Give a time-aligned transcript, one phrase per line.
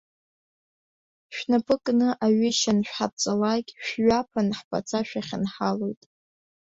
[1.35, 6.01] Шәнапы кны аҩышьа аншәҳарҵалак, шәҩаԥан ҳԥаҵа шәахьынҳалоит.